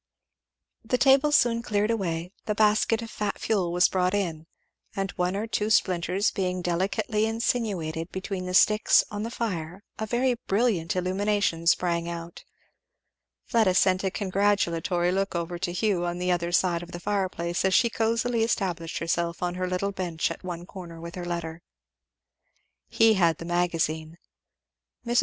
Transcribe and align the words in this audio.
The 0.83 0.97
table 0.97 1.31
soon 1.31 1.61
cleared 1.61 1.91
away, 1.91 2.31
the 2.45 2.55
basket 2.55 3.03
of 3.03 3.11
fat 3.11 3.37
fuel 3.37 3.71
was 3.71 3.87
brought 3.87 4.15
in; 4.15 4.47
and 4.95 5.11
one 5.11 5.35
or 5.35 5.45
two 5.45 5.69
splinters 5.69 6.31
being 6.31 6.63
delicately 6.63 7.27
insinuated 7.27 8.11
between 8.11 8.47
the 8.47 8.55
sticks 8.55 9.03
on 9.11 9.21
the 9.21 9.29
fire 9.29 9.83
a 9.99 10.07
very 10.07 10.33
brilliant 10.47 10.95
illumination 10.95 11.67
sprang 11.67 12.09
out. 12.09 12.43
Fleda 13.45 13.75
sent 13.75 14.03
a 14.03 14.09
congratulatory 14.09 15.11
look 15.11 15.35
over 15.35 15.59
to 15.59 15.71
Hugh 15.71 16.03
on 16.03 16.17
the 16.17 16.31
other 16.31 16.51
side 16.51 16.81
of 16.81 16.93
the 16.93 16.99
fireplace 16.99 17.63
as 17.63 17.75
she 17.75 17.91
cosily 17.91 18.41
established 18.41 18.97
herself 18.97 19.43
on 19.43 19.53
her 19.53 19.67
little 19.67 19.91
bench 19.91 20.31
at 20.31 20.43
one 20.43 20.65
corner 20.65 20.99
with 20.99 21.13
her 21.13 21.25
letter; 21.25 21.61
he 22.87 23.13
had 23.13 23.37
the 23.37 23.45
Magazine. 23.45 24.17
Mrs. 25.05 25.19